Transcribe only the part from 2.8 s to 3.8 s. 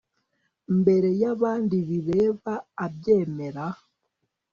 abyemera